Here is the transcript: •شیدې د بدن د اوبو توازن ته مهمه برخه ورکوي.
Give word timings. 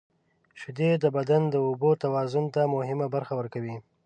•شیدې 0.59 0.91
د 1.03 1.05
بدن 1.17 1.41
د 1.49 1.55
اوبو 1.67 1.89
توازن 2.03 2.45
ته 2.55 2.61
مهمه 2.75 3.07
برخه 3.15 3.33
ورکوي. 3.39 3.75